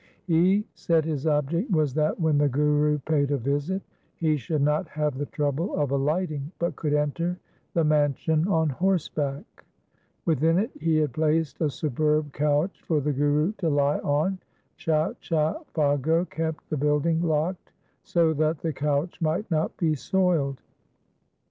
[0.25, 3.83] He said his object was that when the Guru paid a visit
[4.15, 7.37] he should not have the trouble of alighting, but could enter
[7.75, 9.63] the man sion on horseback.
[10.25, 14.39] Within it he had placed a superb couch for the Guru to lie on.
[14.75, 17.71] Chacha Phaggo kept the building locked
[18.01, 20.59] so that the couch might not be soiled.